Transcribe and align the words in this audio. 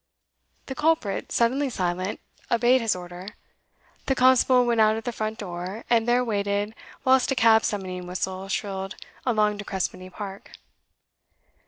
The 0.65 0.73
culprit, 0.73 1.31
suddenly 1.31 1.69
silent, 1.69 2.19
obeyed 2.49 2.81
his 2.81 2.95
order. 2.95 3.35
The 4.07 4.15
constable 4.15 4.65
went 4.65 4.81
out 4.81 4.95
at 4.95 5.05
the 5.05 5.11
front 5.11 5.37
door, 5.37 5.83
and 5.91 6.07
there 6.07 6.25
waited 6.25 6.73
whilst 7.05 7.29
a 7.29 7.35
cab 7.35 7.63
summoning 7.63 8.07
whistle 8.07 8.47
shrilled 8.47 8.95
along 9.27 9.57
De 9.57 9.63
Crespigny 9.63 10.09
Park. 10.09 10.53